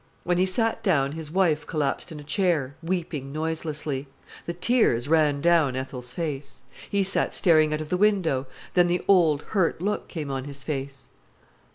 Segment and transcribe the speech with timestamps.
[0.23, 4.07] When he sat down his wife collapsed in a chair, weeping noiselessly.
[4.47, 6.63] The tears ran down Ethel's face.
[6.89, 10.63] He sat staring out of the window; then the old, hurt look came on his
[10.63, 11.09] face.